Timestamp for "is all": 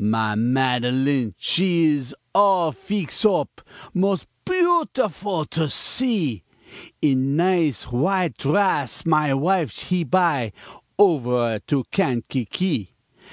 1.86-2.70